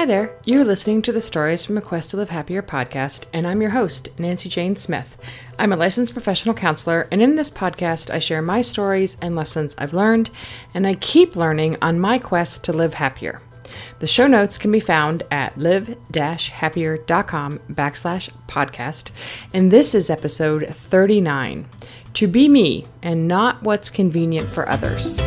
[0.00, 0.32] Hi there.
[0.46, 3.72] You're listening to the Stories from a Quest to Live Happier podcast, and I'm your
[3.72, 5.18] host, Nancy Jane Smith.
[5.58, 9.74] I'm a licensed professional counselor, and in this podcast, I share my stories and lessons
[9.76, 10.30] I've learned,
[10.72, 13.42] and I keep learning on my quest to live happier.
[13.98, 19.10] The show notes can be found at live-happier.com backslash podcast,
[19.52, 21.66] and this is episode 39,
[22.14, 25.20] To Be Me and Not What's Convenient for Others.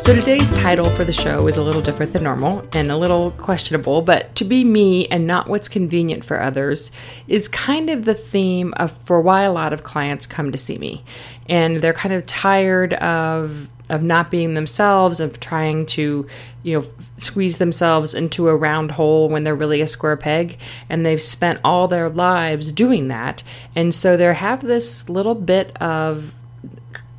[0.00, 3.32] So today's title for the show is a little different than normal and a little
[3.32, 6.90] questionable, but to be me and not what's convenient for others
[7.28, 10.78] is kind of the theme of for why a lot of clients come to see
[10.78, 11.04] me.
[11.50, 16.26] And they're kind of tired of of not being themselves, of trying to,
[16.62, 16.86] you know,
[17.18, 20.58] squeeze themselves into a round hole when they're really a square peg.
[20.88, 23.42] And they've spent all their lives doing that.
[23.74, 26.34] And so they have this little bit of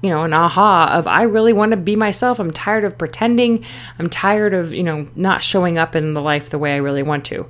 [0.02, 2.40] you know, an aha of I really want to be myself.
[2.40, 3.64] I'm tired of pretending.
[4.00, 7.04] I'm tired of, you know, not showing up in the life the way I really
[7.04, 7.48] want to.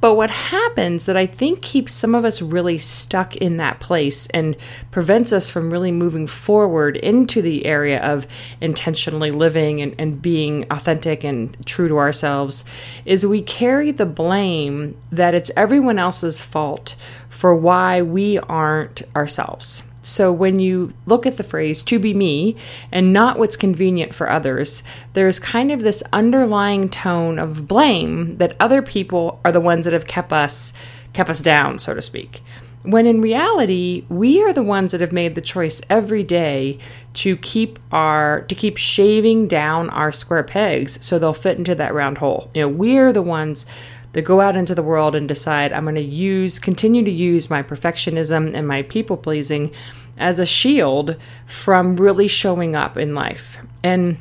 [0.00, 4.28] But what happens that I think keeps some of us really stuck in that place
[4.28, 4.56] and
[4.90, 8.26] prevents us from really moving forward into the area of
[8.62, 12.64] intentionally living and, and being authentic and true to ourselves
[13.04, 16.96] is we carry the blame that it's everyone else's fault
[17.28, 19.89] for why we aren't ourselves.
[20.02, 22.56] So, when you look at the phrase to be me
[22.90, 28.56] and not what's convenient for others, there's kind of this underlying tone of blame that
[28.58, 30.72] other people are the ones that have kept us
[31.12, 32.40] kept us down, so to speak.
[32.82, 36.78] When in reality, we are the ones that have made the choice every day
[37.14, 41.92] to keep our to keep shaving down our square pegs so they'll fit into that
[41.92, 42.50] round hole.
[42.54, 43.66] You know, we're the ones
[44.12, 47.50] that go out into the world and decide I'm going to use, continue to use
[47.50, 49.72] my perfectionism and my people pleasing
[50.18, 51.16] as a shield
[51.46, 53.58] from really showing up in life.
[53.82, 54.18] And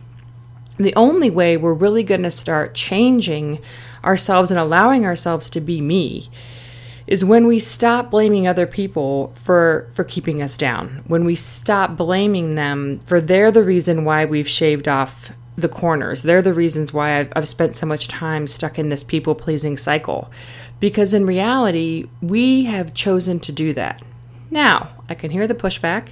[0.78, 3.60] the only way we're really going to start changing
[4.04, 6.30] ourselves and allowing ourselves to be me
[7.06, 11.98] is when we stop blaming other people for for keeping us down when we stop
[11.98, 16.24] blaming them for they're the reason why we've shaved off the corners.
[16.24, 19.78] They're the reasons why I've, I've spent so much time stuck in this people pleasing
[19.78, 20.32] cycle.
[20.80, 24.02] Because in reality, we have chosen to do that.
[24.52, 26.10] Now, I can hear the pushback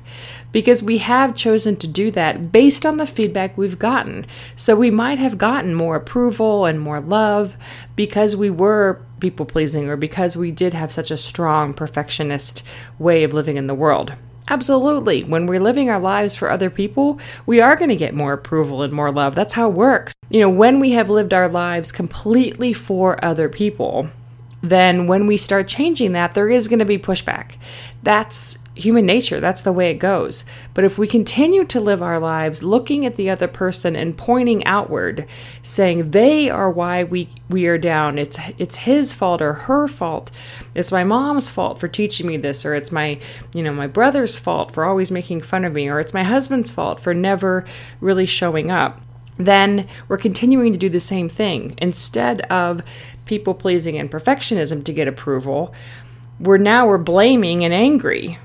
[0.51, 4.25] because we have chosen to do that based on the feedback we've gotten.
[4.55, 7.57] So we might have gotten more approval and more love
[7.95, 12.63] because we were people pleasing or because we did have such a strong perfectionist
[12.99, 14.13] way of living in the world.
[14.49, 15.23] Absolutely.
[15.23, 18.81] When we're living our lives for other people, we are going to get more approval
[18.81, 19.35] and more love.
[19.35, 20.13] That's how it works.
[20.29, 24.09] You know, when we have lived our lives completely for other people,
[24.61, 27.57] then when we start changing that, there is going to be pushback.
[28.03, 29.39] That's human nature.
[29.39, 30.45] That's the way it goes.
[30.73, 34.65] But if we continue to live our lives looking at the other person and pointing
[34.65, 35.27] outward,
[35.61, 38.17] saying they are why we we are down.
[38.17, 40.31] It's it's his fault or her fault.
[40.75, 43.19] It's my mom's fault for teaching me this or it's my,
[43.53, 46.71] you know, my brother's fault for always making fun of me or it's my husband's
[46.71, 47.65] fault for never
[48.01, 49.01] really showing up
[49.37, 51.75] then we're continuing to do the same thing.
[51.77, 52.81] Instead of
[53.25, 55.73] people pleasing and perfectionism to get approval,
[56.39, 58.37] we're now we're blaming and angry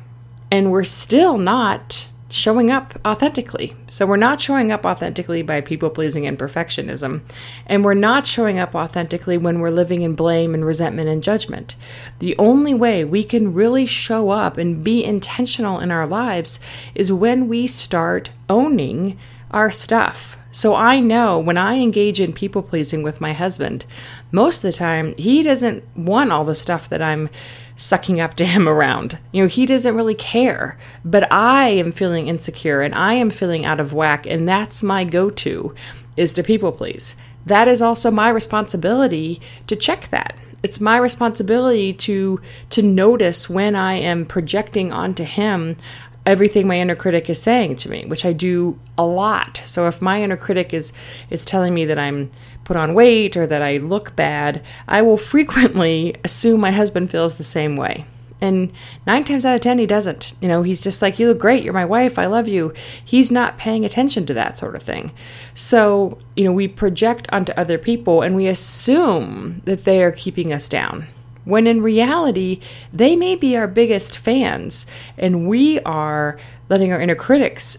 [0.52, 3.74] and we're still not showing up authentically.
[3.88, 7.22] So we're not showing up authentically by people pleasing and perfectionism,
[7.66, 11.74] and we're not showing up authentically when we're living in blame and resentment and judgment.
[12.18, 16.60] The only way we can really show up and be intentional in our lives
[16.94, 19.18] is when we start owning
[19.52, 20.36] our stuff.
[20.52, 23.86] So I know when I engage in people pleasing with my husband,
[24.30, 27.30] most of the time he doesn't want all the stuff that I'm
[27.74, 29.18] sucking up to him around.
[29.32, 30.78] You know, he doesn't really care.
[31.04, 35.04] But I am feeling insecure and I am feeling out of whack, and that's my
[35.04, 35.74] go to
[36.16, 37.16] is to people please.
[37.46, 40.36] That is also my responsibility to check that.
[40.62, 42.40] It's my responsibility to
[42.70, 45.76] to notice when I am projecting onto him
[46.24, 49.60] everything my inner critic is saying to me, which I do a lot.
[49.64, 50.92] So if my inner critic is
[51.30, 52.30] is telling me that I'm
[52.64, 57.34] put on weight or that I look bad, I will frequently assume my husband feels
[57.34, 58.06] the same way.
[58.40, 58.72] And
[59.06, 60.34] nine times out of ten, he doesn't.
[60.40, 61.62] You know, he's just like, You look great.
[61.62, 62.18] You're my wife.
[62.18, 62.72] I love you.
[63.04, 65.12] He's not paying attention to that sort of thing.
[65.54, 70.52] So, you know, we project onto other people and we assume that they are keeping
[70.52, 71.06] us down.
[71.44, 72.60] When in reality,
[72.92, 74.86] they may be our biggest fans,
[75.18, 77.78] and we are letting our inner critics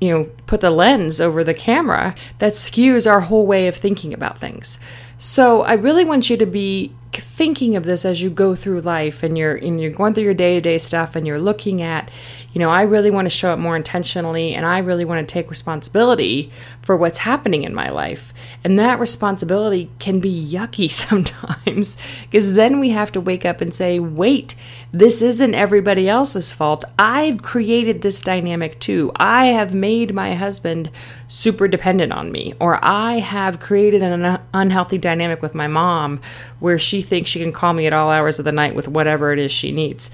[0.00, 4.14] you know put the lens over the camera that skews our whole way of thinking
[4.14, 4.78] about things
[5.18, 9.22] so i really want you to be thinking of this as you go through life
[9.22, 12.10] and you're and you're going through your day-to-day stuff and you're looking at,
[12.52, 15.32] you know, I really want to show up more intentionally and I really want to
[15.32, 16.50] take responsibility
[16.82, 18.32] for what's happening in my life.
[18.64, 23.74] And that responsibility can be yucky sometimes because then we have to wake up and
[23.74, 24.54] say, "Wait,
[24.92, 26.84] this isn't everybody else's fault.
[26.98, 29.12] I've created this dynamic too.
[29.16, 30.90] I have made my husband
[31.28, 36.20] super dependent on me or I have created an unhealthy dynamic with my mom
[36.60, 39.32] where she thinks she can call me at all hours of the night with whatever
[39.32, 40.10] it is she needs."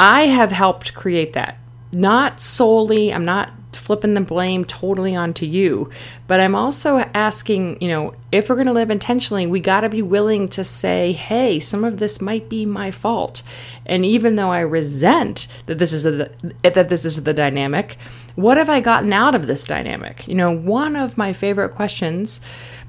[0.00, 1.58] I have helped create that
[1.92, 5.90] not solely, I'm not flipping the blame totally onto you,
[6.26, 9.88] but I'm also asking, you know, if we're going to live intentionally, we got to
[9.88, 13.42] be willing to say, hey, some of this might be my fault.
[13.86, 16.30] And even though I resent that this is a,
[16.62, 17.96] that this is the dynamic,
[18.34, 20.26] what have I gotten out of this dynamic?
[20.26, 22.40] You know, one of my favorite questions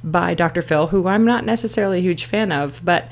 [0.03, 0.61] by Dr.
[0.61, 3.11] Phil, who I'm not necessarily a huge fan of, but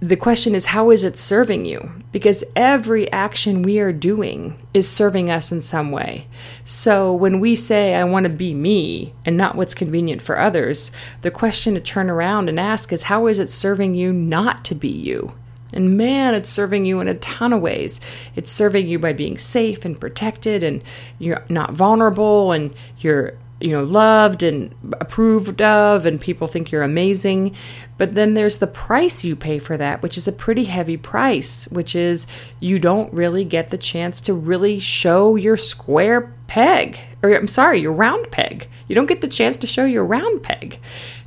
[0.00, 1.90] the question is how is it serving you?
[2.12, 6.28] Because every action we are doing is serving us in some way.
[6.64, 10.92] So when we say i want to be me and not what's convenient for others
[11.22, 14.74] the question to turn around and ask is how is it serving you not to
[14.74, 15.32] be you?
[15.72, 18.00] And man it's serving you in a ton of ways.
[18.36, 20.82] It's serving you by being safe and protected and
[21.18, 26.82] you're not vulnerable and you're you know loved and approved of and people think you're
[26.82, 27.54] amazing.
[27.96, 31.66] But then there's the price you pay for that which is a pretty heavy price
[31.68, 32.26] which is
[32.60, 37.80] you don't really get the chance to really show your square peg or I'm sorry
[37.80, 38.68] your round peg.
[38.86, 40.78] You don't get the chance to show your round peg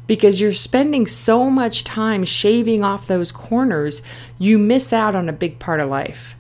[0.07, 4.01] because you're spending so much time shaving off those corners
[4.39, 6.35] you miss out on a big part of life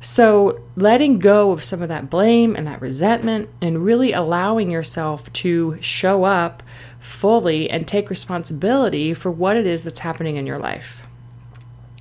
[0.00, 5.32] so, letting go of some of that blame and that resentment and really allowing yourself
[5.34, 6.62] to show up
[7.00, 11.02] fully and take responsibility for what it is that's happening in your life.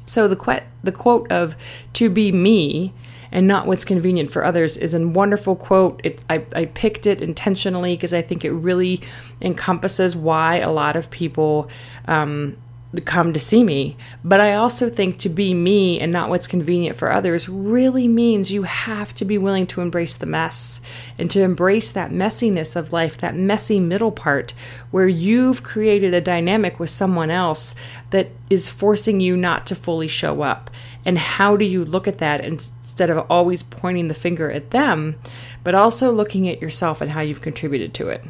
[0.05, 1.55] So, the, que- the quote of
[1.93, 2.93] to be me
[3.31, 5.99] and not what's convenient for others is a wonderful quote.
[6.03, 9.01] It, I, I picked it intentionally because I think it really
[9.41, 11.67] encompasses why a lot of people
[12.07, 12.57] um,
[13.05, 13.97] come to see me.
[14.23, 18.51] But I also think to be me and not what's convenient for others really means
[18.51, 20.81] you have to be willing to embrace the mess
[21.17, 24.53] and to embrace that messiness of life, that messy middle part
[24.91, 27.75] where you've created a dynamic with someone else
[28.11, 30.71] that is forcing you not to fully show up.
[31.03, 35.19] And how do you look at that instead of always pointing the finger at them,
[35.63, 38.23] but also looking at yourself and how you've contributed to it?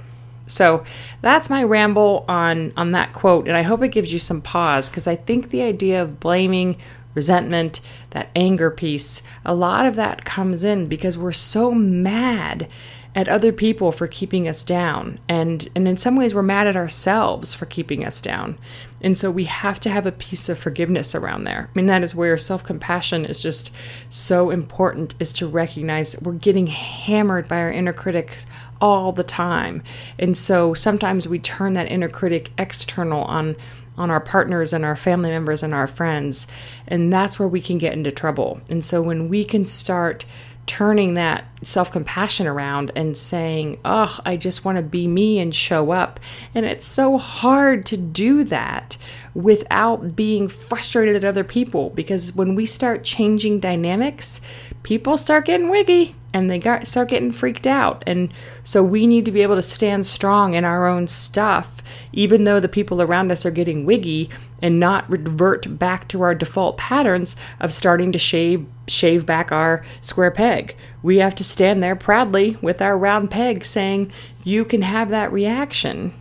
[0.47, 0.83] So
[1.21, 4.89] that's my ramble on on that quote, and I hope it gives you some pause
[4.89, 6.77] because I think the idea of blaming,
[7.13, 12.67] resentment, that anger piece, a lot of that comes in because we're so mad
[13.15, 16.75] at other people for keeping us down, and and in some ways we're mad at
[16.75, 18.57] ourselves for keeping us down.
[19.01, 21.69] And so we have to have a piece of forgiveness around there.
[21.69, 23.71] I mean, that is where self compassion is just
[24.09, 28.45] so important, is to recognize we're getting hammered by our inner critics
[28.81, 29.83] all the time.
[30.19, 33.55] And so sometimes we turn that inner critic external on
[33.97, 36.45] on our partners and our family members and our friends.
[36.87, 38.61] And that's where we can get into trouble.
[38.69, 40.23] And so when we can start
[40.67, 45.55] turning that self compassion around and saying, Oh, I just want to be me and
[45.55, 46.19] show up.
[46.53, 48.97] And it's so hard to do that
[49.33, 54.41] without being frustrated at other people because when we start changing dynamics,
[54.83, 58.03] people start getting wiggy and they got, start getting freaked out.
[58.05, 58.31] And
[58.63, 61.81] so we need to be able to stand strong in our own stuff,
[62.13, 64.29] even though the people around us are getting wiggy,
[64.61, 69.83] and not revert back to our default patterns of starting to shave shave back our
[69.99, 70.75] square peg.
[71.03, 74.11] We have to stand there proudly with our round peg saying,
[74.43, 76.13] "You can have that reaction."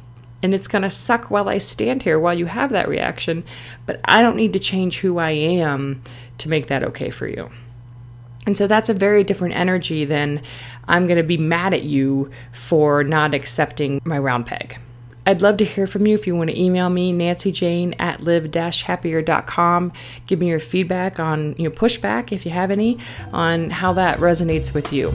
[0.43, 3.43] And it's going to suck while I stand here while you have that reaction,
[3.87, 6.03] but I don't need to change who I am
[6.39, 7.51] to make that okay for you.
[8.47, 10.41] And so that's a very different energy than
[10.89, 14.79] I'm going to be mad at you for not accepting my round peg.
[15.29, 19.93] I'd love to hear from you if you want to email me, nancyjane at live-happier.com.
[20.29, 22.99] Give me your feedback on, you know, pushback if you have any,
[23.33, 25.13] on how that resonates with you.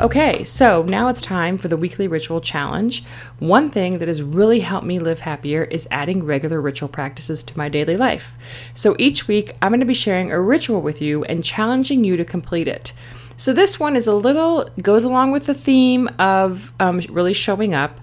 [0.00, 3.02] Okay, so now it's time for the weekly ritual challenge.
[3.40, 7.58] One thing that has really helped me live happier is adding regular ritual practices to
[7.58, 8.36] my daily life.
[8.74, 12.16] So each week, I'm going to be sharing a ritual with you and challenging you
[12.16, 12.92] to complete it.
[13.36, 17.74] So this one is a little, goes along with the theme of um, really showing
[17.74, 17.98] up.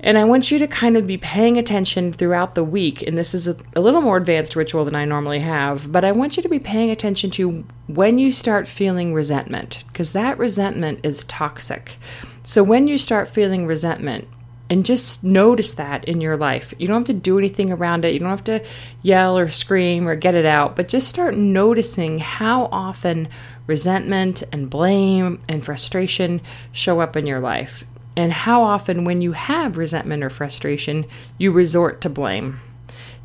[0.00, 3.02] And I want you to kind of be paying attention throughout the week.
[3.02, 6.12] And this is a, a, little more advanced ritual than I normally have, but I
[6.12, 11.00] want you to be paying attention to when you start feeling resentment, because that resentment
[11.02, 11.96] is toxic.
[12.44, 14.28] So when you start feeling resentment,
[14.70, 16.74] and just notice that in your life.
[16.78, 18.12] You don't have to do anything around it.
[18.12, 18.62] You don't have to
[19.02, 23.28] yell or scream or get it out, but just start noticing how often
[23.66, 27.84] resentment and blame and frustration show up in your life.
[28.18, 31.06] And how often, when you have resentment or frustration,
[31.38, 32.60] you resort to blame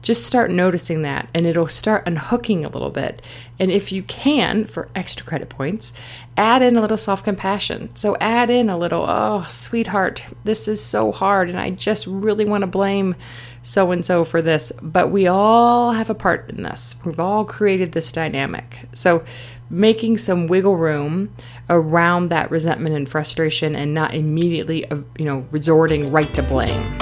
[0.04, 3.22] just start noticing that and it'll start unhooking a little bit.
[3.58, 5.94] And if you can, for extra credit points,
[6.36, 7.90] add in a little self compassion.
[7.96, 12.46] So add in a little, oh, sweetheart, this is so hard and I just really
[12.46, 13.16] want to blame
[13.64, 14.74] so and so for this.
[14.82, 18.80] But we all have a part in this, we've all created this dynamic.
[18.94, 19.24] So
[19.70, 21.34] making some wiggle room
[21.70, 26.94] around that resentment and frustration and not immediately, uh, you know, resorting right to blame.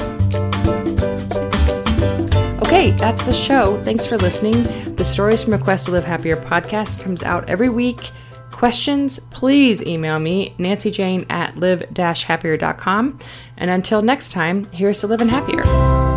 [2.62, 3.82] Okay, that's the show.
[3.84, 4.64] Thanks for listening.
[4.96, 8.12] The Stories from a Quest to Live Happier podcast comes out every week.
[8.52, 13.20] Questions, please email me, nancyjane at live-happier.com.
[13.58, 16.11] And until next time, here's to living happier.